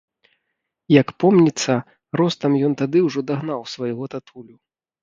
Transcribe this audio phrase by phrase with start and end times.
[0.99, 1.73] Як помніцца,
[2.21, 4.55] ростам ён тады ўжо дагнаў свайго татулю.